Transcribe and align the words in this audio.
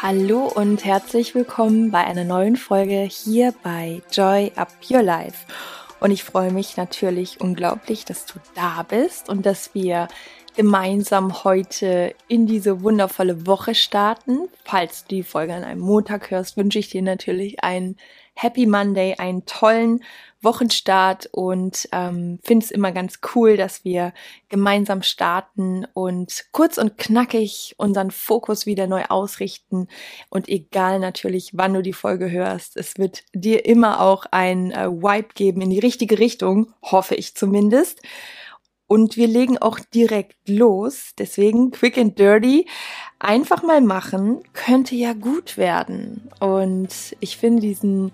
Hallo 0.00 0.44
und 0.46 0.84
herzlich 0.84 1.34
willkommen 1.34 1.90
bei 1.90 2.04
einer 2.04 2.22
neuen 2.22 2.54
Folge 2.54 3.00
hier 3.00 3.52
bei 3.64 4.00
Joy 4.12 4.52
Up 4.54 4.72
Your 4.88 5.02
Life. 5.02 5.44
Und 5.98 6.12
ich 6.12 6.22
freue 6.22 6.52
mich 6.52 6.76
natürlich 6.76 7.40
unglaublich, 7.40 8.04
dass 8.04 8.24
du 8.24 8.34
da 8.54 8.84
bist 8.84 9.28
und 9.28 9.44
dass 9.44 9.74
wir 9.74 10.06
gemeinsam 10.54 11.42
heute 11.42 12.14
in 12.28 12.46
diese 12.46 12.82
wundervolle 12.84 13.44
Woche 13.48 13.74
starten. 13.74 14.48
Falls 14.62 15.02
du 15.02 15.16
die 15.16 15.24
Folge 15.24 15.54
an 15.54 15.64
einem 15.64 15.80
Montag 15.80 16.30
hörst, 16.30 16.56
wünsche 16.56 16.78
ich 16.78 16.90
dir 16.90 17.02
natürlich 17.02 17.64
einen 17.64 17.96
Happy 18.40 18.66
Monday, 18.66 19.16
einen 19.18 19.46
tollen 19.46 20.04
Wochenstart 20.42 21.28
und 21.32 21.88
ähm, 21.90 22.38
finde 22.44 22.64
es 22.64 22.70
immer 22.70 22.92
ganz 22.92 23.18
cool, 23.34 23.56
dass 23.56 23.84
wir 23.84 24.12
gemeinsam 24.48 25.02
starten 25.02 25.88
und 25.92 26.44
kurz 26.52 26.78
und 26.78 26.96
knackig 26.96 27.74
unseren 27.78 28.12
Fokus 28.12 28.64
wieder 28.64 28.86
neu 28.86 29.02
ausrichten. 29.08 29.88
Und 30.30 30.48
egal 30.48 31.00
natürlich, 31.00 31.50
wann 31.54 31.74
du 31.74 31.82
die 31.82 31.92
Folge 31.92 32.30
hörst, 32.30 32.76
es 32.76 32.96
wird 32.96 33.24
dir 33.34 33.66
immer 33.66 34.00
auch 34.00 34.26
ein 34.30 34.70
äh, 34.70 34.88
Wipe 34.88 35.34
geben 35.34 35.60
in 35.60 35.70
die 35.70 35.80
richtige 35.80 36.20
Richtung, 36.20 36.72
hoffe 36.82 37.16
ich 37.16 37.34
zumindest. 37.34 38.00
Und 38.88 39.16
wir 39.16 39.28
legen 39.28 39.58
auch 39.58 39.78
direkt 39.78 40.48
los. 40.48 41.12
Deswegen 41.18 41.70
quick 41.70 41.96
and 41.98 42.18
dirty. 42.18 42.66
Einfach 43.20 43.62
mal 43.62 43.82
machen 43.82 44.40
könnte 44.54 44.96
ja 44.96 45.12
gut 45.12 45.56
werden. 45.56 46.28
Und 46.40 47.14
ich 47.20 47.36
finde 47.36 47.62
diesen 47.62 48.12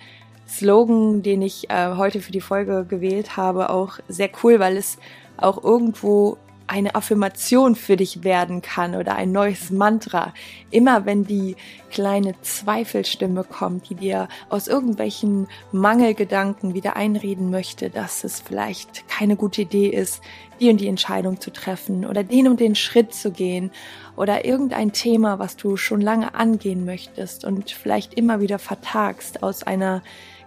Slogan, 0.48 1.22
den 1.22 1.42
ich 1.42 1.70
äh, 1.70 1.94
heute 1.96 2.20
für 2.20 2.32
die 2.32 2.40
Folge 2.40 2.84
gewählt 2.86 3.36
habe, 3.36 3.70
auch 3.70 3.98
sehr 4.08 4.30
cool, 4.42 4.58
weil 4.58 4.76
es 4.76 4.98
auch 5.36 5.62
irgendwo 5.62 6.36
eine 6.66 6.94
Affirmation 6.94 7.74
für 7.74 7.96
dich 7.96 8.24
werden 8.24 8.62
kann 8.62 8.94
oder 8.94 9.16
ein 9.16 9.32
neues 9.32 9.70
Mantra. 9.70 10.32
Immer 10.70 11.04
wenn 11.04 11.24
die 11.24 11.56
kleine 11.90 12.34
Zweifelstimme 12.42 13.44
kommt, 13.44 13.90
die 13.90 13.94
dir 13.94 14.28
aus 14.48 14.66
irgendwelchen 14.66 15.46
Mangelgedanken 15.72 16.74
wieder 16.74 16.96
einreden 16.96 17.50
möchte, 17.50 17.90
dass 17.90 18.24
es 18.24 18.40
vielleicht 18.40 19.06
keine 19.08 19.36
gute 19.36 19.62
Idee 19.62 19.88
ist, 19.88 20.22
die 20.60 20.70
und 20.70 20.80
die 20.80 20.88
Entscheidung 20.88 21.40
zu 21.40 21.52
treffen 21.52 22.06
oder 22.06 22.24
den 22.24 22.48
und 22.48 22.60
den 22.60 22.74
Schritt 22.74 23.14
zu 23.14 23.30
gehen 23.30 23.70
oder 24.16 24.44
irgendein 24.44 24.92
Thema, 24.92 25.38
was 25.38 25.56
du 25.56 25.76
schon 25.76 26.00
lange 26.00 26.34
angehen 26.34 26.84
möchtest 26.84 27.44
und 27.44 27.70
vielleicht 27.70 28.14
immer 28.14 28.40
wieder 28.40 28.58
vertagst 28.58 29.42
aus 29.42 29.62
einer 29.64 30.02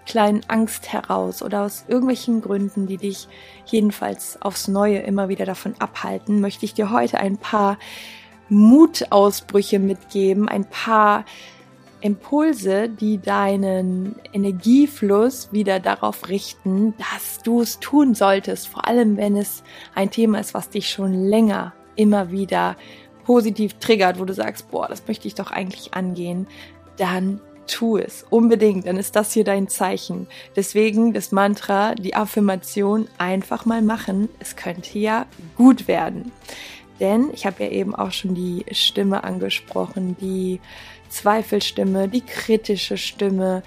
kleinen 0.07 0.41
Angst 0.47 0.91
heraus 0.91 1.43
oder 1.43 1.63
aus 1.63 1.85
irgendwelchen 1.87 2.41
Gründen, 2.41 2.87
die 2.87 2.97
dich 2.97 3.27
jedenfalls 3.65 4.41
aufs 4.41 4.67
Neue 4.67 4.99
immer 4.99 5.29
wieder 5.29 5.45
davon 5.45 5.75
abhalten, 5.77 6.41
möchte 6.41 6.65
ich 6.65 6.73
dir 6.73 6.89
heute 6.91 7.19
ein 7.19 7.37
paar 7.37 7.77
Mutausbrüche 8.49 9.77
mitgeben, 9.77 10.47
ein 10.47 10.65
paar 10.65 11.25
Impulse, 11.99 12.89
die 12.89 13.17
deinen 13.17 14.15
Energiefluss 14.31 15.51
wieder 15.51 15.79
darauf 15.79 16.29
richten, 16.29 16.93
dass 16.97 17.39
du 17.43 17.61
es 17.61 17.79
tun 17.79 18.15
solltest, 18.15 18.67
vor 18.67 18.87
allem 18.87 19.17
wenn 19.17 19.35
es 19.35 19.63
ein 19.93 20.09
Thema 20.09 20.39
ist, 20.39 20.53
was 20.53 20.69
dich 20.69 20.89
schon 20.89 21.13
länger 21.13 21.73
immer 21.95 22.31
wieder 22.31 22.77
positiv 23.25 23.73
triggert, 23.79 24.19
wo 24.19 24.25
du 24.25 24.33
sagst, 24.33 24.71
boah, 24.71 24.87
das 24.87 25.05
möchte 25.07 25.27
ich 25.27 25.35
doch 25.35 25.51
eigentlich 25.51 25.95
angehen, 25.95 26.47
dann 26.97 27.41
tu 27.67 27.97
es 27.97 28.25
unbedingt, 28.29 28.87
dann 28.87 28.97
ist 28.97 29.15
das 29.15 29.33
hier 29.33 29.43
dein 29.43 29.67
Zeichen. 29.67 30.27
Deswegen 30.55 31.13
das 31.13 31.31
Mantra, 31.31 31.95
die 31.95 32.15
Affirmation 32.15 33.07
einfach 33.17 33.65
mal 33.65 33.81
machen. 33.81 34.29
Es 34.39 34.55
könnte 34.55 34.97
ja 34.97 35.25
gut 35.55 35.87
werden. 35.87 36.31
Denn 36.99 37.29
ich 37.31 37.45
habe 37.45 37.63
ja 37.63 37.69
eben 37.69 37.93
auch 37.93 38.11
schon 38.11 38.33
die 38.33 38.65
Stimme 38.71 39.23
angesprochen, 39.23 40.17
die 40.19 40.59
Zweifelstimme, 41.09 42.07
die 42.07 42.21
kritische 42.21 42.97
Stimme, 42.97 43.63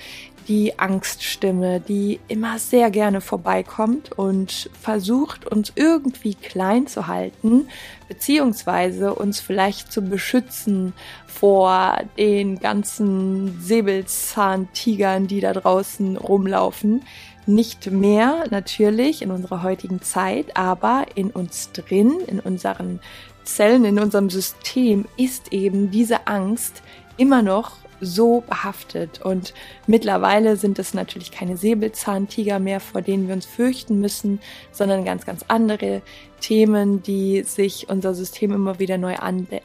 die 0.50 0.78
Angststimme, 0.80 1.80
die 1.80 2.18
immer 2.26 2.58
sehr 2.58 2.90
gerne 2.90 3.20
vorbeikommt 3.20 4.10
und 4.18 4.68
versucht, 4.80 5.46
uns 5.46 5.72
irgendwie 5.76 6.34
klein 6.34 6.88
zu 6.88 7.06
halten, 7.06 7.68
beziehungsweise 8.08 9.14
uns 9.14 9.40
vielleicht 9.40 9.92
zu 9.92 10.02
beschützen 10.02 10.92
vor 11.26 11.98
den 12.18 12.58
ganzen 12.58 13.60
Säbelzahntigern, 13.60 15.28
die 15.28 15.40
da 15.40 15.52
draußen 15.52 16.16
rumlaufen. 16.16 17.02
Nicht 17.46 17.90
mehr 17.90 18.44
natürlich 18.50 19.22
in 19.22 19.30
unserer 19.30 19.62
heutigen 19.62 20.02
Zeit, 20.02 20.56
aber 20.56 21.06
in 21.14 21.30
uns 21.30 21.70
drin, 21.72 22.14
in 22.26 22.40
unseren 22.40 22.98
Zellen, 23.44 23.84
in 23.84 23.98
unserem 23.98 24.30
System 24.30 25.06
ist 25.16 25.52
eben 25.52 25.90
diese 25.92 26.26
Angst 26.26 26.82
immer 27.20 27.42
noch 27.42 27.72
so 28.00 28.42
behaftet. 28.48 29.20
Und 29.20 29.52
mittlerweile 29.86 30.56
sind 30.56 30.78
es 30.78 30.94
natürlich 30.94 31.30
keine 31.30 31.58
Säbelzahntiger 31.58 32.58
mehr, 32.58 32.80
vor 32.80 33.02
denen 33.02 33.28
wir 33.28 33.34
uns 33.34 33.44
fürchten 33.44 34.00
müssen, 34.00 34.40
sondern 34.72 35.04
ganz, 35.04 35.26
ganz 35.26 35.44
andere 35.48 36.00
Themen, 36.40 37.02
die 37.02 37.42
sich 37.42 37.90
unser 37.90 38.14
System 38.14 38.52
immer 38.52 38.78
wieder 38.78 38.96
neu 38.96 39.16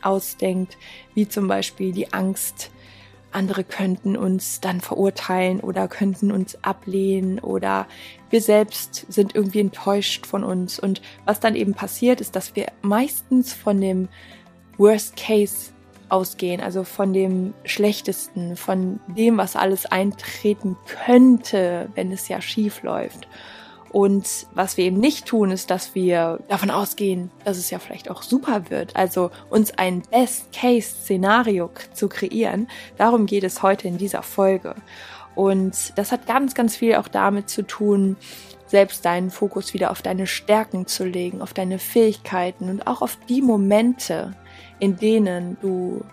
ausdenkt, 0.01 0.77
wie 1.13 1.29
zum 1.29 1.47
Beispiel 1.47 1.93
die 1.93 2.11
Angst, 2.11 2.71
andere 3.31 3.63
könnten 3.63 4.15
uns 4.15 4.61
dann 4.61 4.79
verurteilen 4.79 5.59
oder 5.59 5.87
könnten 5.87 6.31
uns 6.31 6.61
ablehnen 6.63 7.39
oder 7.39 7.85
wir 8.29 8.41
selbst 8.41 9.05
sind 9.09 9.35
irgendwie 9.35 9.59
enttäuscht 9.59 10.25
von 10.25 10.43
uns. 10.43 10.79
Und 10.79 11.01
was 11.25 11.41
dann 11.41 11.55
eben 11.55 11.73
passiert, 11.73 12.21
ist, 12.21 12.35
dass 12.35 12.55
wir 12.55 12.67
meistens 12.81 13.53
von 13.53 13.81
dem 13.81 14.07
Worst 14.77 15.17
Case 15.17 15.71
ausgehen, 16.09 16.61
also 16.61 16.83
von 16.83 17.13
dem 17.13 17.53
Schlechtesten, 17.63 18.55
von 18.55 18.99
dem, 19.07 19.37
was 19.37 19.55
alles 19.55 19.85
eintreten 19.85 20.77
könnte, 21.05 21.89
wenn 21.95 22.11
es 22.11 22.27
ja 22.27 22.41
schief 22.41 22.83
läuft. 22.83 23.27
Und 23.91 24.47
was 24.53 24.75
wir 24.75 24.83
eben 24.83 24.99
nicht 24.99 25.25
tun, 25.25 25.51
ist, 25.51 25.71
dass 25.71 25.95
wir 25.95 26.39
davon 26.49 26.69
ausgehen, 26.69 27.31
dass 27.45 27.57
es 27.57 27.69
ja 27.69 27.79
vielleicht 27.79 28.11
auch 28.11 28.23
super 28.23 28.69
wird. 28.69 28.93
Also 28.95 29.31
uns 29.49 29.77
ein 29.77 30.01
Best-Case-Szenario 30.11 31.69
zu 31.93 32.09
kreieren. 32.09 32.67
Darum 32.97 33.25
geht 33.25 33.45
es 33.45 33.63
heute 33.63 33.87
in 33.87 33.97
dieser 33.97 34.21
Folge. 34.21 34.75
Und 35.33 35.97
das 35.97 36.11
hat 36.11 36.27
ganz, 36.27 36.55
ganz 36.55 36.75
viel 36.75 36.95
auch 36.95 37.07
damit 37.07 37.49
zu 37.49 37.61
tun, 37.61 38.17
selbst 38.67 39.05
deinen 39.05 39.29
Fokus 39.29 39.73
wieder 39.73 39.91
auf 39.91 40.01
deine 40.01 40.27
Stärken 40.27 40.87
zu 40.87 41.05
legen, 41.05 41.41
auf 41.41 41.53
deine 41.53 41.79
Fähigkeiten 41.79 42.69
und 42.69 42.87
auch 42.87 43.01
auf 43.01 43.17
die 43.29 43.41
Momente, 43.41 44.35
in 44.79 44.97
denen 44.97 45.57
du 45.61 46.03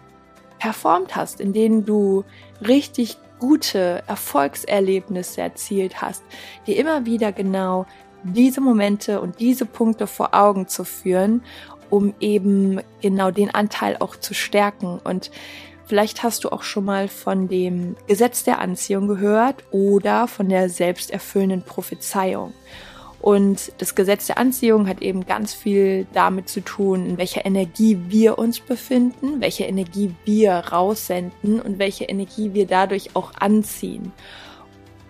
performt 0.58 1.16
hast, 1.16 1.40
in 1.40 1.52
denen 1.52 1.84
du 1.84 2.24
richtig 2.66 3.16
gute 3.38 4.04
Erfolgserlebnisse 4.06 5.40
erzielt 5.40 6.00
hast, 6.00 6.22
dir 6.66 6.76
immer 6.76 7.04
wieder 7.04 7.32
genau 7.32 7.86
diese 8.22 8.60
Momente 8.60 9.20
und 9.20 9.40
diese 9.40 9.66
Punkte 9.66 10.06
vor 10.06 10.32
Augen 10.32 10.68
zu 10.68 10.84
führen, 10.84 11.42
um 11.90 12.14
eben 12.20 12.80
genau 13.00 13.32
den 13.32 13.52
Anteil 13.52 13.96
auch 13.98 14.14
zu 14.14 14.34
stärken. 14.34 15.00
Und 15.02 15.32
vielleicht 15.86 16.22
hast 16.22 16.44
du 16.44 16.50
auch 16.50 16.62
schon 16.62 16.84
mal 16.84 17.08
von 17.08 17.48
dem 17.48 17.96
Gesetz 18.06 18.44
der 18.44 18.60
Anziehung 18.60 19.08
gehört 19.08 19.64
oder 19.72 20.28
von 20.28 20.48
der 20.48 20.68
selbsterfüllenden 20.68 21.62
Prophezeiung. 21.62 22.54
Und 23.22 23.72
das 23.78 23.94
Gesetz 23.94 24.26
der 24.26 24.36
Anziehung 24.36 24.88
hat 24.88 25.00
eben 25.00 25.24
ganz 25.24 25.54
viel 25.54 26.08
damit 26.12 26.48
zu 26.48 26.60
tun, 26.60 27.06
in 27.06 27.18
welcher 27.18 27.46
Energie 27.46 27.96
wir 28.08 28.36
uns 28.36 28.58
befinden, 28.58 29.40
welche 29.40 29.62
Energie 29.62 30.12
wir 30.24 30.52
raussenden 30.52 31.60
und 31.60 31.78
welche 31.78 32.04
Energie 32.04 32.52
wir 32.52 32.66
dadurch 32.66 33.14
auch 33.14 33.32
anziehen. 33.38 34.12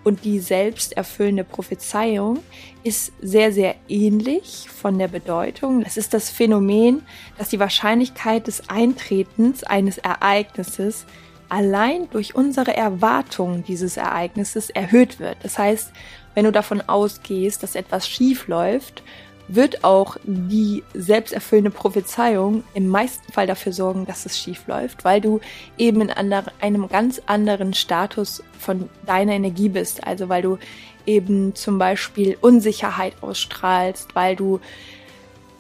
Und 0.05 0.25
die 0.25 0.41
selbsterfüllende 0.41 1.45
Prophezeiung 1.45 2.41
ist 2.83 3.13
sehr, 3.23 3.51
sehr 3.51 3.77
ähnlich 3.89 4.69
von 4.69 4.99
der 4.99 5.09
Bedeutung. 5.09 5.83
Es 5.83 5.97
ist 5.97 6.13
das 6.13 6.29
Phänomen, 6.29 7.03
dass 7.39 7.49
die 7.49 7.61
Wahrscheinlichkeit 7.61 8.47
des 8.47 8.69
Eintretens 8.69 9.65
eines 9.65 9.97
Ereignisses 9.99 11.07
allein 11.53 12.09
durch 12.09 12.35
unsere 12.35 12.75
Erwartung 12.75 13.63
dieses 13.63 13.99
Ereignisses 13.99 14.71
erhöht 14.71 15.21
wird. 15.21 15.37
Das 15.43 15.59
heißt, 15.59 15.93
wenn 16.35 16.47
du 16.47 16.51
davon 16.51 16.81
ausgehst, 16.81 17.63
dass 17.63 17.75
etwas 17.75 18.09
schief 18.09 18.49
läuft, 18.49 19.03
wird 19.49 19.85
auch 19.85 20.17
die 20.25 20.83
selbsterfüllende 20.95 21.71
Prophezeiung 21.71 22.65
im 22.73 22.89
meisten 22.89 23.31
Fall 23.31 23.47
dafür 23.47 23.75
sorgen, 23.75 24.07
dass 24.07 24.25
es 24.25 24.39
schief 24.39 24.67
läuft, 24.67 25.05
weil 25.05 25.21
du 25.21 25.41
eben 25.77 26.01
in 26.01 26.11
einem 26.11 26.89
ganz 26.89 27.21
anderen 27.27 27.75
Status 27.75 28.43
von 28.59 28.89
deiner 29.05 29.33
Energie 29.33 29.69
bist. 29.69 30.07
Also 30.07 30.31
weil 30.31 30.41
du 30.41 30.59
eben 31.05 31.55
zum 31.55 31.77
Beispiel 31.79 32.39
Unsicherheit 32.41 33.13
ausstrahlst, 33.21 34.15
weil 34.15 34.37
du 34.37 34.59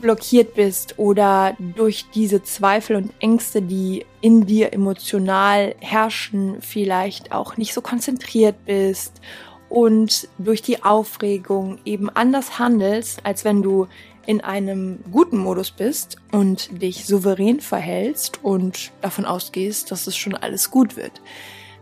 blockiert 0.02 0.54
bist 0.54 0.99
oder 0.99 1.56
durch 1.58 2.04
diese 2.14 2.43
Zweifel 2.43 2.96
und 2.96 3.14
Ängste, 3.20 3.62
die 3.62 4.04
in 4.20 4.44
dir 4.44 4.75
emotional 4.75 5.75
herrschen, 5.81 6.60
vielleicht 6.60 7.32
auch 7.32 7.56
nicht 7.56 7.72
so 7.72 7.81
konzentriert 7.81 8.56
bist 8.66 9.22
und 9.70 10.28
durch 10.37 10.60
die 10.60 10.82
Aufregung 10.82 11.78
eben 11.87 12.10
anders 12.10 12.58
handelst, 12.58 13.25
als 13.25 13.46
wenn 13.46 13.62
du 13.62 13.87
in 14.26 14.40
einem 14.40 14.99
guten 15.10 15.38
Modus 15.38 15.70
bist 15.70 16.16
und 16.31 16.82
dich 16.82 17.06
souverän 17.06 17.60
verhältst 17.60 18.44
und 18.44 18.93
davon 19.00 19.25
ausgehst, 19.25 19.90
dass 19.90 20.06
es 20.06 20.16
schon 20.16 20.34
alles 20.34 20.70
gut 20.70 20.96
wird. 20.96 21.22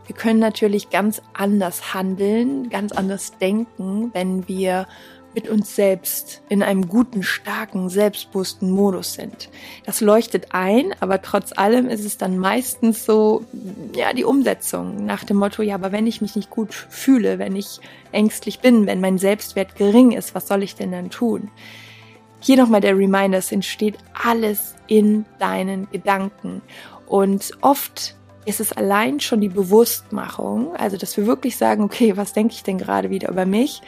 Wir 0.07 0.17
können 0.17 0.41
natürlich 0.41 0.91
ganz 0.91 1.23
anders 1.35 1.95
handeln, 1.95 2.69
ganz 2.69 2.93
anders 2.93 3.39
denken, 3.39 4.11
wenn 4.13 4.49
wir 4.49 4.87
mit 5.35 5.49
uns 5.49 5.77
selbst 5.77 6.43
in 6.49 6.63
einem 6.63 6.89
guten, 6.89 7.23
starken, 7.23 7.89
selbstbewussten 7.89 8.71
Modus 8.71 9.15
sind. 9.15 9.49
Das 9.87 10.01
leuchtet 10.01 10.49
ein, 10.51 10.95
aber 11.01 11.23
trotz 11.23 11.53
allem 11.57 11.89
ist 11.89 12.05
es 12.05 12.19
dann 12.19 12.39
meistens 12.39 13.05
so, 13.05 13.45
ja, 13.95 14.13
die 14.13 14.25
Umsetzung 14.25 15.05
nach 15.05 15.25
dem 15.25 15.37
Motto, 15.37 15.63
ja, 15.63 15.77
aber 15.77 15.93
wenn 15.93 16.07
ich 16.07 16.21
mich 16.21 16.35
nicht 16.35 16.51
gut 16.51 16.75
fühle, 16.75 17.39
wenn 17.39 17.55
ich 17.55 17.81
ängstlich 18.13 18.61
bin, 18.61 18.87
wenn 18.87 19.01
mein 19.01 19.19
Selbstwert 19.19 19.77
gering 19.77 20.13
ist, 20.13 20.35
was 20.35 20.49
soll 20.49 20.63
ich 20.63 20.75
denn 20.75 20.93
dann 20.93 21.11
tun? 21.11 21.51
Hier 22.41 22.57
nochmal 22.57 22.81
der 22.81 22.97
Reminder, 22.97 23.39
es 23.39 23.53
entsteht 23.53 23.99
alles 24.25 24.75
in 24.87 25.27
deinen 25.39 25.89
Gedanken. 25.91 26.63
Und 27.07 27.53
oft 27.61 28.17
ist 28.47 28.61
es 28.61 28.73
allein 28.73 29.21
schon 29.21 29.41
die 29.41 29.49
Bewusstmachung, 29.49 30.75
also 30.75 30.97
dass 30.97 31.17
wir 31.17 31.27
wirklich 31.27 31.57
sagen, 31.57 31.85
okay, 31.85 32.17
was 32.17 32.33
denke 32.33 32.55
ich 32.55 32.63
denn 32.63 32.79
gerade 32.79 33.11
wieder 33.11 33.29
über 33.29 33.47
mich? 33.47 33.83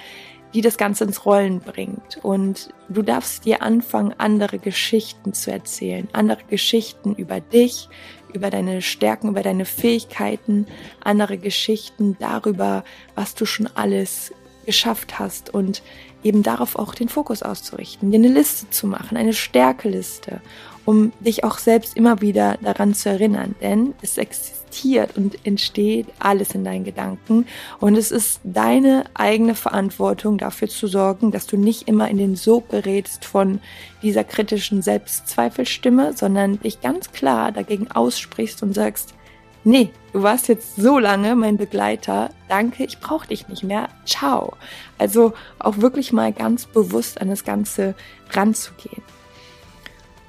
Die 0.54 0.60
das 0.60 0.76
Ganze 0.76 1.04
ins 1.04 1.24
Rollen 1.24 1.60
bringt. 1.60 2.18
Und 2.22 2.70
du 2.88 3.02
darfst 3.02 3.44
dir 3.44 3.62
anfangen, 3.62 4.14
andere 4.18 4.58
Geschichten 4.58 5.32
zu 5.32 5.50
erzählen, 5.50 6.08
andere 6.12 6.42
Geschichten 6.48 7.14
über 7.14 7.40
dich, 7.40 7.88
über 8.32 8.50
deine 8.50 8.82
Stärken, 8.82 9.28
über 9.28 9.42
deine 9.42 9.64
Fähigkeiten, 9.64 10.66
andere 11.00 11.38
Geschichten 11.38 12.16
darüber, 12.18 12.84
was 13.14 13.34
du 13.34 13.44
schon 13.44 13.68
alles 13.74 14.32
geschafft 14.64 15.18
hast 15.18 15.52
und 15.52 15.82
eben 16.24 16.42
darauf 16.42 16.76
auch 16.76 16.94
den 16.94 17.08
Fokus 17.08 17.42
auszurichten, 17.42 18.10
dir 18.10 18.18
eine 18.18 18.28
Liste 18.28 18.70
zu 18.70 18.86
machen, 18.86 19.16
eine 19.16 19.32
Stärkeliste, 19.32 20.40
um 20.84 21.12
dich 21.20 21.44
auch 21.44 21.58
selbst 21.58 21.96
immer 21.96 22.20
wieder 22.20 22.58
daran 22.62 22.94
zu 22.94 23.08
erinnern, 23.08 23.54
denn 23.60 23.94
es 24.02 24.18
existiert 24.18 25.16
und 25.16 25.46
entsteht 25.46 26.06
alles 26.18 26.54
in 26.54 26.64
deinen 26.64 26.84
Gedanken. 26.84 27.46
Und 27.78 27.96
es 27.96 28.10
ist 28.10 28.40
deine 28.42 29.04
eigene 29.14 29.54
Verantwortung, 29.54 30.38
dafür 30.38 30.68
zu 30.68 30.86
sorgen, 30.86 31.30
dass 31.30 31.46
du 31.46 31.56
nicht 31.56 31.88
immer 31.88 32.08
in 32.08 32.18
den 32.18 32.36
Sog 32.36 32.70
gerätst 32.70 33.24
von 33.24 33.60
dieser 34.02 34.24
kritischen 34.24 34.82
Selbstzweifelstimme, 34.82 36.14
sondern 36.14 36.58
dich 36.60 36.80
ganz 36.80 37.12
klar 37.12 37.52
dagegen 37.52 37.90
aussprichst 37.90 38.62
und 38.62 38.74
sagst, 38.74 39.14
nee, 39.64 39.90
du 40.12 40.22
warst 40.22 40.48
jetzt 40.48 40.76
so 40.76 40.98
lange 40.98 41.34
mein 41.36 41.56
Begleiter, 41.56 42.30
danke, 42.48 42.84
ich 42.84 42.98
brauche 43.00 43.28
dich 43.28 43.48
nicht 43.48 43.62
mehr, 43.62 43.88
ciao. 44.04 44.54
Also 44.98 45.32
auch 45.58 45.78
wirklich 45.78 46.12
mal 46.12 46.32
ganz 46.32 46.66
bewusst 46.66 47.20
an 47.20 47.28
das 47.28 47.44
Ganze 47.44 47.94
ranzugehen. 48.30 49.02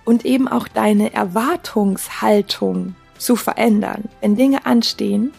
Und 0.06 0.26
eben 0.26 0.48
auch 0.48 0.68
deine 0.68 1.14
Erwartungshaltung 1.14 2.96
zu 3.18 3.36
verändern, 3.36 4.10
wenn 4.22 4.36
Dinge 4.36 4.66
anstehen, 4.66 5.32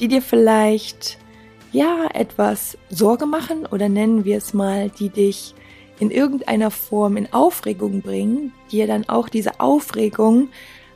die 0.00 0.08
dir 0.08 0.20
vielleicht 0.22 1.18
ja 1.72 2.08
etwas 2.12 2.76
Sorge 2.90 3.24
machen 3.24 3.64
oder 3.64 3.88
nennen 3.88 4.24
wir 4.24 4.36
es 4.36 4.52
mal, 4.52 4.90
die 4.90 5.08
dich 5.08 5.54
in 5.98 6.10
irgendeiner 6.10 6.70
Form 6.70 7.16
in 7.16 7.32
Aufregung 7.32 8.02
bringen, 8.02 8.52
dir 8.70 8.86
dann 8.86 9.08
auch 9.08 9.28
diese 9.28 9.60
Aufregung 9.60 10.48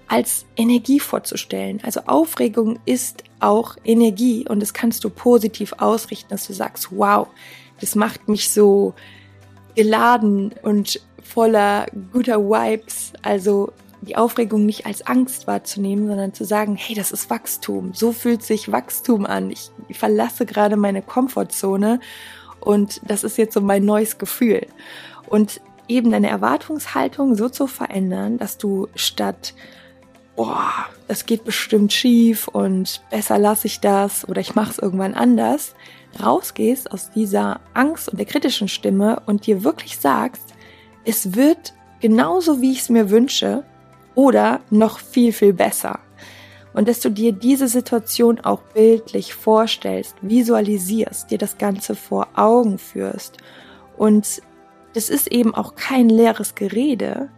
als 0.08 0.46
Energie 0.56 1.00
vorzustellen. 1.00 1.80
Also 1.82 2.00
Aufregung 2.06 2.78
ist 2.84 3.24
auch 3.40 3.76
Energie 3.84 4.46
und 4.48 4.60
das 4.60 4.72
kannst 4.72 5.04
du 5.04 5.10
positiv 5.10 5.74
ausrichten, 5.78 6.30
dass 6.30 6.46
du 6.46 6.52
sagst, 6.52 6.88
wow, 6.90 7.28
das 7.80 7.94
macht 7.94 8.28
mich 8.28 8.50
so 8.50 8.94
geladen 9.74 10.54
und 10.62 11.00
voller 11.22 11.86
guter 12.12 12.38
Vibes. 12.38 13.12
Also 13.22 13.72
die 14.00 14.16
Aufregung 14.16 14.64
nicht 14.64 14.86
als 14.86 15.06
Angst 15.06 15.46
wahrzunehmen, 15.46 16.06
sondern 16.06 16.32
zu 16.32 16.44
sagen, 16.44 16.76
hey, 16.76 16.94
das 16.94 17.10
ist 17.10 17.28
Wachstum. 17.28 17.92
So 17.92 18.12
fühlt 18.12 18.42
sich 18.42 18.70
Wachstum 18.70 19.26
an. 19.26 19.50
Ich 19.50 19.70
verlasse 19.98 20.46
gerade 20.46 20.76
meine 20.76 21.02
Komfortzone 21.02 22.00
und 22.60 23.00
das 23.04 23.24
ist 23.24 23.38
jetzt 23.38 23.54
so 23.54 23.60
mein 23.60 23.84
neues 23.84 24.18
Gefühl. 24.18 24.66
Und 25.26 25.60
eben 25.88 26.10
deine 26.10 26.28
Erwartungshaltung 26.28 27.34
so 27.34 27.48
zu 27.48 27.66
verändern, 27.66 28.38
dass 28.38 28.58
du 28.58 28.88
statt 28.94 29.54
boah, 30.36 30.86
das 31.08 31.26
geht 31.26 31.44
bestimmt 31.44 31.92
schief 31.92 32.46
und 32.48 33.02
besser 33.10 33.38
lasse 33.38 33.66
ich 33.66 33.80
das 33.80 34.28
oder 34.28 34.40
ich 34.40 34.54
mache 34.54 34.70
es 34.70 34.78
irgendwann 34.78 35.14
anders, 35.14 35.74
rausgehst 36.22 36.92
aus 36.92 37.10
dieser 37.10 37.60
Angst 37.74 38.08
und 38.08 38.18
der 38.18 38.26
kritischen 38.26 38.68
Stimme 38.68 39.22
und 39.26 39.46
dir 39.46 39.64
wirklich 39.64 39.98
sagst, 39.98 40.54
es 41.04 41.34
wird 41.34 41.74
genauso 42.00 42.60
wie 42.60 42.72
ich 42.72 42.80
es 42.80 42.88
mir 42.88 43.10
wünsche, 43.10 43.64
oder 44.16 44.60
noch 44.70 44.98
viel, 44.98 45.32
viel 45.32 45.52
besser. 45.52 46.00
Und 46.74 46.88
dass 46.88 47.00
du 47.00 47.10
dir 47.10 47.32
diese 47.32 47.68
Situation 47.68 48.40
auch 48.40 48.60
bildlich 48.74 49.32
vorstellst, 49.32 50.16
visualisierst, 50.20 51.30
dir 51.30 51.38
das 51.38 51.56
Ganze 51.56 51.94
vor 51.94 52.28
Augen 52.34 52.78
führst. 52.78 53.36
Und 53.96 54.42
das 54.94 55.08
ist 55.08 55.28
eben 55.28 55.54
auch 55.54 55.74
kein 55.74 56.08
leeres 56.08 56.54
Gerede, 56.54 57.28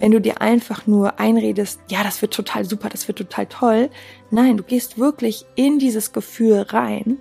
wenn 0.00 0.10
du 0.10 0.20
dir 0.20 0.40
einfach 0.40 0.86
nur 0.86 1.20
einredest, 1.20 1.80
ja, 1.88 2.02
das 2.02 2.22
wird 2.22 2.34
total 2.34 2.64
super, 2.64 2.88
das 2.88 3.06
wird 3.06 3.18
total 3.18 3.46
toll. 3.46 3.90
Nein, 4.30 4.56
du 4.56 4.64
gehst 4.64 4.98
wirklich 4.98 5.44
in 5.54 5.78
dieses 5.78 6.12
Gefühl 6.12 6.62
rein 6.62 7.18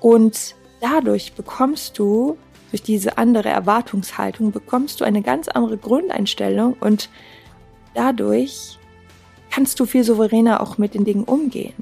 und 0.00 0.56
dadurch 0.80 1.32
bekommst 1.32 1.98
du, 1.98 2.36
durch 2.70 2.82
diese 2.82 3.16
andere 3.16 3.48
Erwartungshaltung, 3.48 4.52
bekommst 4.52 5.00
du 5.00 5.04
eine 5.04 5.22
ganz 5.22 5.48
andere 5.48 5.78
Grundeinstellung 5.78 6.76
und 6.80 7.08
dadurch 7.94 8.78
kannst 9.50 9.80
du 9.80 9.86
viel 9.86 10.04
souveräner 10.04 10.60
auch 10.60 10.76
mit 10.76 10.92
den 10.92 11.04
Dingen 11.04 11.24
umgehen. 11.24 11.74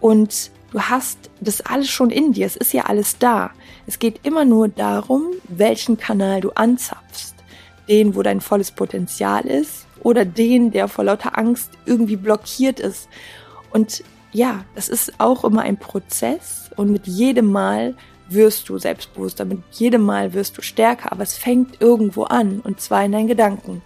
Und 0.00 0.50
du 0.72 0.80
hast 0.80 1.30
das 1.40 1.60
alles 1.60 1.88
schon 1.88 2.10
in 2.10 2.32
dir, 2.32 2.46
es 2.46 2.56
ist 2.56 2.72
ja 2.72 2.86
alles 2.86 3.18
da. 3.18 3.50
Es 3.86 3.98
geht 3.98 4.26
immer 4.26 4.44
nur 4.44 4.68
darum, 4.68 5.26
welchen 5.48 5.98
Kanal 5.98 6.40
du 6.40 6.50
anzapfst. 6.50 7.37
Den, 7.88 8.14
wo 8.14 8.22
dein 8.22 8.40
volles 8.40 8.70
Potenzial 8.70 9.44
ist 9.46 9.86
oder 10.00 10.24
den, 10.24 10.70
der 10.70 10.88
vor 10.88 11.04
lauter 11.04 11.38
Angst 11.38 11.70
irgendwie 11.86 12.16
blockiert 12.16 12.80
ist. 12.80 13.08
Und 13.70 14.04
ja, 14.32 14.64
das 14.74 14.88
ist 14.88 15.14
auch 15.18 15.44
immer 15.44 15.62
ein 15.62 15.78
Prozess 15.78 16.70
und 16.76 16.90
mit 16.90 17.06
jedem 17.06 17.50
Mal 17.50 17.94
wirst 18.28 18.68
du 18.68 18.78
selbstbewusster, 18.78 19.46
mit 19.46 19.60
jedem 19.72 20.04
Mal 20.04 20.34
wirst 20.34 20.58
du 20.58 20.62
stärker, 20.62 21.12
aber 21.12 21.22
es 21.22 21.34
fängt 21.34 21.80
irgendwo 21.80 22.24
an 22.24 22.60
und 22.60 22.80
zwar 22.80 23.04
in 23.04 23.12
deinen 23.12 23.28
Gedanken 23.28 23.82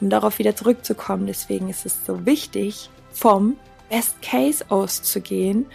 um 0.00 0.10
darauf 0.10 0.38
wieder 0.38 0.54
zurückzukommen. 0.54 1.26
Deswegen 1.26 1.70
ist 1.70 1.86
es 1.86 2.04
so 2.04 2.26
wichtig, 2.26 2.90
vom 3.12 3.56
Best 3.88 4.20
Case 4.22 4.64
auszugehen, 4.68 5.66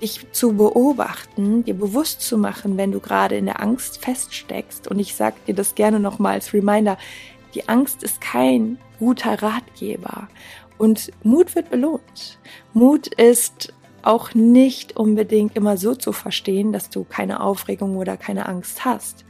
dich 0.00 0.30
zu 0.32 0.52
beobachten, 0.54 1.64
dir 1.64 1.74
bewusst 1.74 2.20
zu 2.20 2.38
machen, 2.38 2.76
wenn 2.76 2.92
du 2.92 3.00
gerade 3.00 3.36
in 3.36 3.46
der 3.46 3.60
Angst 3.60 4.04
feststeckst. 4.04 4.88
Und 4.88 4.98
ich 4.98 5.14
sage 5.14 5.36
dir 5.46 5.54
das 5.54 5.74
gerne 5.74 6.00
nochmal 6.00 6.34
als 6.34 6.52
Reminder. 6.52 6.98
Die 7.54 7.68
Angst 7.68 8.02
ist 8.02 8.20
kein 8.20 8.78
guter 8.98 9.42
Ratgeber. 9.42 10.28
Und 10.76 11.10
Mut 11.22 11.54
wird 11.54 11.70
belohnt. 11.70 12.38
Mut 12.72 13.08
ist 13.08 13.72
auch 14.02 14.34
nicht 14.34 14.96
unbedingt 14.96 15.56
immer 15.56 15.76
so 15.76 15.94
zu 15.94 16.12
verstehen, 16.12 16.72
dass 16.72 16.88
du 16.88 17.04
keine 17.04 17.40
Aufregung 17.40 17.96
oder 17.96 18.16
keine 18.16 18.46
Angst 18.46 18.84
hast, 18.84 19.24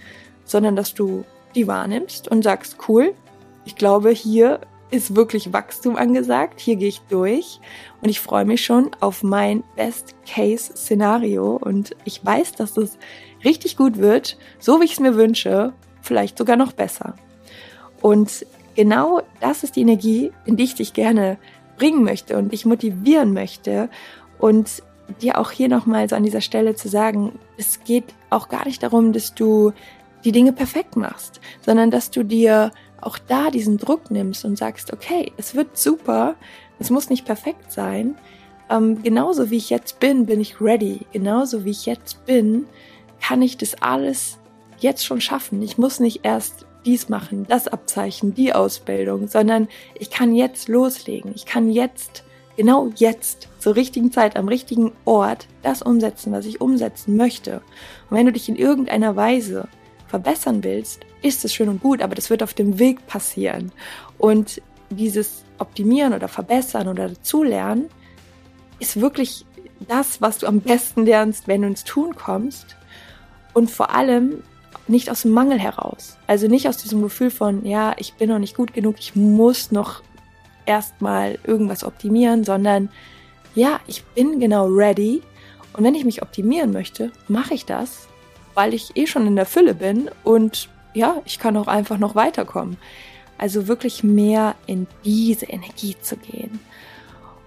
sondern 0.44 0.76
dass 0.76 0.94
du 0.94 1.24
die 1.54 1.66
wahrnimmst 1.66 2.28
und 2.28 2.42
sagst, 2.42 2.76
cool, 2.88 3.14
ich 3.64 3.76
glaube, 3.76 4.10
hier 4.10 4.60
ist 4.90 5.16
wirklich 5.16 5.52
Wachstum 5.52 5.96
angesagt. 5.96 6.60
Hier 6.60 6.76
gehe 6.76 6.88
ich 6.88 7.00
durch 7.08 7.60
und 8.00 8.08
ich 8.08 8.20
freue 8.20 8.44
mich 8.44 8.64
schon 8.64 8.90
auf 9.00 9.22
mein 9.22 9.62
Best-Case-Szenario 9.76 11.56
und 11.56 11.94
ich 12.04 12.24
weiß, 12.24 12.52
dass 12.52 12.76
es 12.76 12.98
richtig 13.44 13.76
gut 13.76 13.98
wird, 13.98 14.38
so 14.58 14.80
wie 14.80 14.84
ich 14.84 14.92
es 14.92 15.00
mir 15.00 15.14
wünsche, 15.14 15.72
vielleicht 16.00 16.38
sogar 16.38 16.56
noch 16.56 16.72
besser. 16.72 17.14
Und 18.00 18.46
genau 18.74 19.22
das 19.40 19.64
ist 19.64 19.76
die 19.76 19.82
Energie, 19.82 20.32
in 20.44 20.56
die 20.56 20.64
ich 20.64 20.74
dich 20.74 20.92
gerne 20.92 21.38
bringen 21.76 22.04
möchte 22.04 22.36
und 22.36 22.52
dich 22.52 22.66
motivieren 22.66 23.32
möchte 23.32 23.88
und 24.38 24.82
dir 25.22 25.38
auch 25.38 25.50
hier 25.50 25.68
nochmal 25.68 26.08
so 26.08 26.16
an 26.16 26.22
dieser 26.22 26.40
Stelle 26.40 26.74
zu 26.74 26.88
sagen, 26.88 27.38
es 27.56 27.82
geht 27.84 28.04
auch 28.30 28.48
gar 28.48 28.66
nicht 28.66 28.82
darum, 28.82 29.12
dass 29.12 29.34
du 29.34 29.72
die 30.24 30.32
Dinge 30.32 30.52
perfekt 30.52 30.96
machst, 30.96 31.40
sondern 31.64 31.90
dass 31.90 32.10
du 32.10 32.22
dir 32.22 32.72
auch 33.00 33.18
da 33.18 33.50
diesen 33.50 33.78
Druck 33.78 34.10
nimmst 34.10 34.44
und 34.44 34.58
sagst, 34.58 34.92
okay, 34.92 35.32
es 35.36 35.54
wird 35.54 35.78
super, 35.78 36.34
es 36.78 36.90
muss 36.90 37.10
nicht 37.10 37.24
perfekt 37.24 37.72
sein. 37.72 38.16
Ähm, 38.70 39.02
genauso 39.02 39.50
wie 39.50 39.56
ich 39.56 39.70
jetzt 39.70 40.00
bin, 40.00 40.26
bin 40.26 40.40
ich 40.40 40.60
ready. 40.60 41.00
Genauso 41.12 41.64
wie 41.64 41.70
ich 41.70 41.86
jetzt 41.86 42.24
bin, 42.26 42.66
kann 43.20 43.42
ich 43.42 43.56
das 43.56 43.80
alles 43.82 44.38
jetzt 44.78 45.04
schon 45.04 45.20
schaffen. 45.20 45.62
Ich 45.62 45.78
muss 45.78 46.00
nicht 46.00 46.20
erst 46.24 46.66
dies 46.84 47.08
machen, 47.08 47.46
das 47.48 47.68
Abzeichen, 47.68 48.34
die 48.34 48.54
Ausbildung, 48.54 49.28
sondern 49.28 49.68
ich 49.98 50.10
kann 50.10 50.34
jetzt 50.34 50.68
loslegen. 50.68 51.32
Ich 51.34 51.44
kann 51.44 51.70
jetzt, 51.70 52.24
genau 52.56 52.90
jetzt, 52.96 53.48
zur 53.58 53.74
richtigen 53.74 54.12
Zeit, 54.12 54.36
am 54.36 54.48
richtigen 54.48 54.92
Ort, 55.04 55.48
das 55.62 55.82
umsetzen, 55.82 56.32
was 56.32 56.46
ich 56.46 56.60
umsetzen 56.60 57.16
möchte. 57.16 57.62
Und 58.08 58.16
wenn 58.16 58.26
du 58.26 58.32
dich 58.32 58.48
in 58.48 58.56
irgendeiner 58.56 59.16
Weise 59.16 59.68
verbessern 60.08 60.64
willst, 60.64 61.00
ist 61.22 61.44
es 61.44 61.54
schön 61.54 61.68
und 61.68 61.82
gut, 61.82 62.02
aber 62.02 62.14
das 62.14 62.30
wird 62.30 62.42
auf 62.42 62.54
dem 62.54 62.78
Weg 62.78 63.06
passieren. 63.06 63.72
Und 64.18 64.60
dieses 64.90 65.44
Optimieren 65.58 66.14
oder 66.14 66.28
Verbessern 66.28 66.88
oder 66.88 67.08
dazulernen 67.08 67.86
ist 68.78 69.00
wirklich 69.00 69.44
das, 69.80 70.20
was 70.20 70.38
du 70.38 70.46
am 70.46 70.60
besten 70.60 71.04
lernst, 71.04 71.48
wenn 71.48 71.62
du 71.62 71.68
ins 71.68 71.84
Tun 71.84 72.14
kommst. 72.14 72.76
Und 73.52 73.70
vor 73.70 73.94
allem 73.94 74.42
nicht 74.86 75.10
aus 75.10 75.22
dem 75.22 75.32
Mangel 75.32 75.58
heraus. 75.58 76.16
Also 76.26 76.48
nicht 76.48 76.68
aus 76.68 76.78
diesem 76.78 77.02
Gefühl 77.02 77.30
von, 77.30 77.64
ja, 77.64 77.94
ich 77.98 78.14
bin 78.14 78.30
noch 78.30 78.38
nicht 78.38 78.56
gut 78.56 78.72
genug, 78.72 78.96
ich 78.98 79.16
muss 79.16 79.70
noch 79.70 80.02
erstmal 80.66 81.38
irgendwas 81.44 81.84
optimieren, 81.84 82.44
sondern 82.44 82.90
ja, 83.54 83.80
ich 83.86 84.04
bin 84.04 84.40
genau 84.40 84.66
ready. 84.66 85.22
Und 85.72 85.84
wenn 85.84 85.94
ich 85.94 86.04
mich 86.04 86.22
optimieren 86.22 86.72
möchte, 86.72 87.12
mache 87.28 87.54
ich 87.54 87.64
das, 87.64 88.08
weil 88.54 88.74
ich 88.74 88.96
eh 88.96 89.06
schon 89.06 89.26
in 89.26 89.36
der 89.36 89.46
Fülle 89.46 89.74
bin 89.74 90.10
und 90.24 90.68
ja, 90.94 91.20
ich 91.24 91.38
kann 91.38 91.56
auch 91.56 91.68
einfach 91.68 91.98
noch 91.98 92.14
weiterkommen. 92.14 92.76
Also 93.36 93.68
wirklich 93.68 94.02
mehr 94.02 94.56
in 94.66 94.86
diese 95.04 95.46
Energie 95.46 95.96
zu 96.00 96.16
gehen 96.16 96.58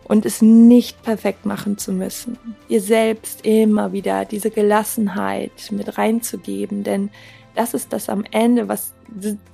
und 0.06 0.26
es 0.26 0.42
nicht 0.42 1.04
perfekt 1.04 1.46
machen 1.46 1.78
zu 1.78 1.92
müssen. 1.92 2.38
Ihr 2.70 2.82
selbst 2.82 3.46
immer 3.46 3.92
wieder 3.92 4.26
diese 4.26 4.52
Gelassenheit 4.52 5.70
mit 5.72 5.98
reinzugeben, 5.98 6.84
denn 6.84 7.10
das 7.56 7.74
ist 7.74 7.92
das 7.92 8.10
am 8.10 8.24
Ende, 8.32 8.68
was 8.68 8.94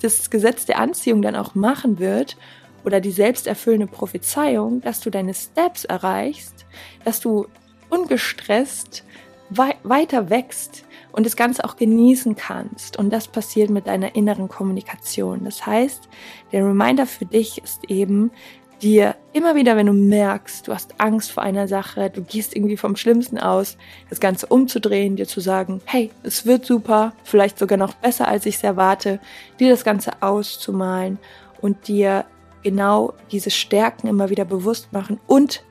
das 0.01 0.29
Gesetz 0.29 0.65
der 0.65 0.79
Anziehung 0.79 1.21
dann 1.21 1.35
auch 1.35 1.55
machen 1.55 1.99
wird 1.99 2.37
oder 2.85 3.01
die 3.01 3.11
selbsterfüllende 3.11 3.87
Prophezeiung, 3.87 4.81
dass 4.81 4.99
du 4.99 5.09
deine 5.09 5.33
Steps 5.33 5.85
erreichst, 5.85 6.65
dass 7.03 7.19
du 7.19 7.47
ungestresst 7.89 9.03
wei 9.49 9.75
weiter 9.83 10.29
wächst 10.29 10.83
und 11.11 11.25
das 11.25 11.35
Ganze 11.35 11.63
auch 11.63 11.75
genießen 11.77 12.35
kannst. 12.35 12.97
Und 12.97 13.11
das 13.11 13.27
passiert 13.27 13.69
mit 13.69 13.87
deiner 13.87 14.15
inneren 14.15 14.47
Kommunikation. 14.47 15.43
Das 15.45 15.65
heißt, 15.65 16.09
der 16.51 16.65
Reminder 16.65 17.05
für 17.05 17.25
dich 17.25 17.61
ist 17.63 17.89
eben, 17.89 18.31
dir 18.81 19.15
immer 19.33 19.55
wieder, 19.55 19.75
wenn 19.75 19.87
du 19.87 19.93
merkst, 19.93 20.67
du 20.67 20.73
hast 20.73 20.99
Angst 20.99 21.31
vor 21.31 21.43
einer 21.43 21.67
Sache, 21.67 22.09
du 22.09 22.21
gehst 22.21 22.55
irgendwie 22.55 22.77
vom 22.77 22.95
Schlimmsten 22.95 23.37
aus, 23.37 23.77
das 24.09 24.19
Ganze 24.19 24.47
umzudrehen, 24.47 25.15
dir 25.15 25.27
zu 25.27 25.39
sagen, 25.39 25.81
hey, 25.85 26.11
es 26.23 26.45
wird 26.45 26.65
super, 26.65 27.13
vielleicht 27.23 27.57
sogar 27.57 27.77
noch 27.77 27.95
besser, 27.95 28.27
als 28.27 28.45
ich 28.45 28.55
es 28.55 28.63
erwarte, 28.63 29.19
dir 29.59 29.69
das 29.69 29.83
Ganze 29.83 30.21
auszumalen 30.21 31.17
und 31.61 31.87
dir 31.87 32.25
genau 32.63 33.13
diese 33.31 33.49
Stärken 33.49 34.07
immer 34.07 34.29
wieder 34.29 34.45
bewusst 34.45 34.93
machen 34.93 35.19
und 35.27 35.63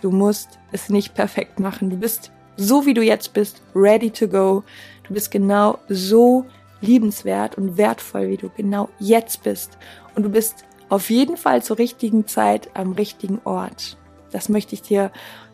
du 0.00 0.10
musst 0.10 0.58
es 0.72 0.88
nicht 0.88 1.14
perfekt 1.14 1.60
machen. 1.60 1.90
Du 1.90 1.96
bist 1.96 2.32
so, 2.58 2.84
wie 2.84 2.92
du 2.92 3.02
jetzt 3.02 3.32
bist, 3.32 3.62
ready 3.74 4.10
to 4.10 4.28
go. 4.28 4.64
Du 5.04 5.14
bist 5.14 5.30
genau 5.30 5.78
so 5.88 6.44
liebenswert 6.80 7.56
und 7.56 7.76
wertvoll, 7.78 8.28
wie 8.28 8.36
du 8.36 8.50
genau 8.50 8.88
jetzt 8.98 9.42
bist. 9.44 9.78
Und 10.14 10.24
du 10.24 10.28
bist 10.28 10.64
auf 10.88 11.08
jeden 11.08 11.36
Fall 11.36 11.62
zur 11.62 11.78
richtigen 11.78 12.26
Zeit 12.26 12.68
am 12.74 12.92
richtigen 12.92 13.40
Ort. 13.44 13.96
Das 14.32 14.48
möchte 14.48 14.74
ich 14.74 14.82
dir 14.82 15.10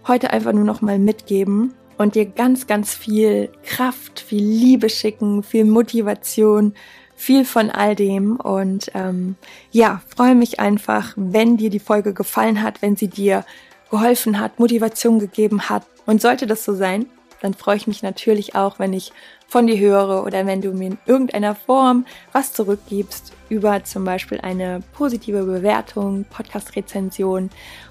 heute 0.08 0.30
einfach 0.30 0.52
nur 0.52 0.64
noch 0.64 0.80
mal 0.80 0.99
mitgeben 0.99 1.75
und 1.99 2.14
dir 2.14 2.26
ganz, 2.26 2.66
ganz 2.66 2.94
viel 2.94 3.50
Kraft, 3.62 4.20
viel 4.20 4.42
Liebe 4.42 4.88
schicken, 4.88 5.42
viel 5.42 5.64
Motivation, 5.64 6.75
viel 7.14 7.44
von 7.44 7.70
all 7.70 7.94
dem. 7.94 8.37
Und 8.37 8.90
ähm, 8.94 9.37
ja, 9.70 10.02
freue 10.14 10.34
mich 10.34 10.58
einfach, 10.58 11.12
wenn 11.16 11.56
dir 11.56 11.70
die 11.70 11.78
Folge 11.78 12.14
gefallen 12.14 12.62
hat, 12.62 12.82
wenn 12.82 12.96
sie 12.96 13.08
dir 13.08 13.44
geholfen 13.91 14.41
hat, 14.41 14.59
Motivation 14.59 15.19
gegeben 15.19 15.69
hat. 15.69 15.85
Und 16.07 16.21
sollte 16.21 16.47
das 16.47 16.64
so 16.64 16.75
sein, 16.75 17.07
dann 17.41 17.55
freue 17.55 17.76
ich 17.76 17.87
mich 17.87 18.03
natürlich 18.03 18.55
auch, 18.55 18.79
wenn 18.79 18.93
ich 18.93 19.12
von 19.47 19.67
dir 19.67 19.79
höre 19.79 20.25
oder 20.25 20.47
wenn 20.47 20.62
du 20.62 20.73
mir 20.73 20.88
in 20.88 20.99
irgendeiner 21.07 21.55
Form 21.55 22.07
was 22.33 22.53
zurückgibst 22.53 23.33
über 23.49 23.85
zum 23.85 24.05
Beispiel 24.05 24.41
eine 24.41 24.83
positive 24.95 25.45
Bewertung, 25.45 26.25
Podcast-Rezension 26.31 27.50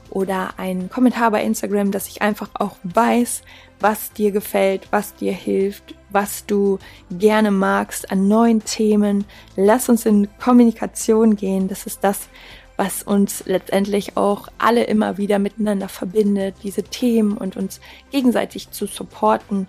oder 0.09 0.55
einen 0.57 0.89
Kommentar 0.89 1.31
bei 1.31 1.43
Instagram, 1.43 1.91
dass 1.91 2.07
ich 2.07 2.21
einfach 2.21 2.49
auch 2.55 2.77
weiß, 2.83 3.43
was 3.79 4.11
dir 4.11 4.31
gefällt, 4.31 4.87
was 4.91 5.15
dir 5.15 5.33
hilft, 5.33 5.95
was 6.09 6.45
du 6.45 6.79
gerne 7.11 7.51
magst 7.51 8.11
an 8.11 8.27
neuen 8.27 8.63
Themen. 8.63 9.25
Lass 9.55 9.89
uns 9.89 10.05
in 10.05 10.27
Kommunikation 10.39 11.35
gehen. 11.35 11.67
Das 11.67 11.85
ist 11.85 12.03
das, 12.03 12.27
was 12.77 13.03
uns 13.03 13.43
letztendlich 13.45 14.17
auch 14.17 14.47
alle 14.57 14.83
immer 14.83 15.17
wieder 15.17 15.39
miteinander 15.39 15.89
verbindet, 15.89 16.55
diese 16.63 16.83
Themen 16.83 17.37
und 17.37 17.55
uns 17.55 17.79
gegenseitig 18.11 18.71
zu 18.71 18.87
supporten. 18.87 19.67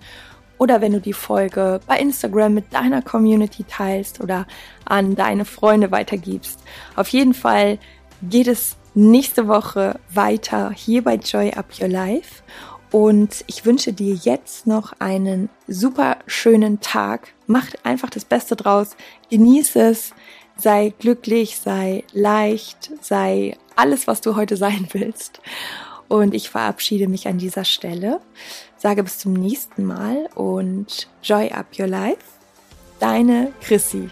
Oder 0.56 0.80
wenn 0.80 0.92
du 0.92 1.00
die 1.00 1.12
Folge 1.12 1.80
bei 1.86 1.98
Instagram 1.98 2.54
mit 2.54 2.72
deiner 2.72 3.02
Community 3.02 3.64
teilst 3.64 4.20
oder 4.20 4.46
an 4.84 5.16
deine 5.16 5.44
Freunde 5.44 5.90
weitergibst. 5.90 6.60
Auf 6.96 7.08
jeden 7.08 7.34
Fall 7.34 7.78
geht 8.22 8.46
es 8.46 8.76
nächste 8.94 9.48
Woche 9.48 9.98
weiter 10.12 10.70
hier 10.70 11.02
bei 11.02 11.16
Joy 11.16 11.52
Up 11.52 11.66
Your 11.80 11.88
Life. 11.88 12.42
Und 12.92 13.44
ich 13.48 13.66
wünsche 13.66 13.92
dir 13.92 14.14
jetzt 14.14 14.68
noch 14.68 14.92
einen 15.00 15.48
super 15.66 16.18
schönen 16.28 16.80
Tag. 16.80 17.34
Mach 17.48 17.66
einfach 17.82 18.08
das 18.08 18.24
Beste 18.24 18.54
draus. 18.54 18.96
Genieße 19.30 19.80
es 19.80 20.14
sei 20.56 20.92
glücklich, 20.98 21.58
sei 21.58 22.04
leicht, 22.12 22.90
sei 23.00 23.56
alles, 23.76 24.06
was 24.06 24.20
du 24.20 24.36
heute 24.36 24.56
sein 24.56 24.88
willst. 24.92 25.40
Und 26.08 26.34
ich 26.34 26.50
verabschiede 26.50 27.08
mich 27.08 27.26
an 27.28 27.38
dieser 27.38 27.64
Stelle, 27.64 28.20
sage 28.76 29.02
bis 29.02 29.18
zum 29.18 29.32
nächsten 29.32 29.84
Mal 29.84 30.28
und 30.34 31.08
Joy 31.22 31.50
Up 31.50 31.66
Your 31.78 31.86
Life. 31.86 32.18
Deine 33.00 33.52
Chrissy. 33.60 34.10